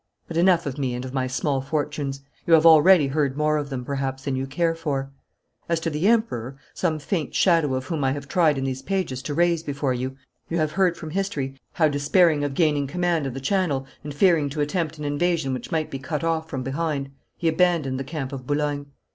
[0.27, 2.21] But enough of me and of my small fortunes.
[2.47, 5.11] You have already heard more of them, perhaps, than you care for.
[5.69, 9.21] As to the Emperor, some faint shadow of whom I have tried in these pages
[9.21, 10.15] to raise before you,
[10.49, 14.49] you have heard from history how, despairing of gaining command of the Channel, and fearing
[14.49, 18.33] to attempt an invasion which might be cut off from behind, he abandoned the camp
[18.33, 18.87] of Boulogne.